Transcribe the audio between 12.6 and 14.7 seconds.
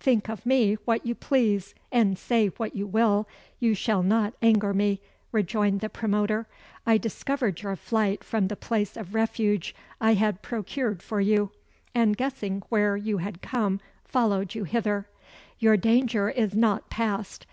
where you had come, followed you